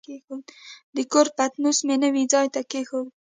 [0.95, 3.07] د کور پتنوس مې نوي ځای ته کېښود.